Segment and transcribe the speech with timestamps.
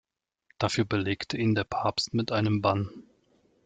[0.57, 2.89] Dafür belegte ihn der Papst mit einem Bann.